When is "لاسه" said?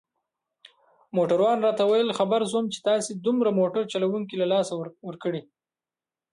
4.53-4.73